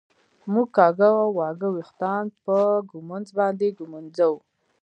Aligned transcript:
مونږ 0.51 0.67
کاږه 0.77 1.09
واږه 1.37 1.69
وېښتان 1.75 2.25
په 2.43 2.55
ږمونځ 2.89 3.27
باندي 3.37 3.69
ږمنځوو 3.77 4.37